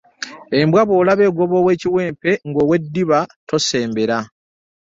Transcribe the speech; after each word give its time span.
Embwa 0.59 0.81
bwolaba 0.87 1.23
egoba 1.29 1.55
ow'ekiwempe 1.61 2.31
ng'oweddiba 2.49 3.19
tosembera. 3.47 4.17